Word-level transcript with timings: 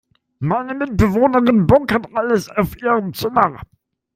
Meine 0.39 0.73
Mitbewohnerin 0.73 1.67
bunkert 1.67 2.07
alles 2.15 2.49
auf 2.49 2.75
ihrem 2.81 3.13
Zimmer. 3.13 3.61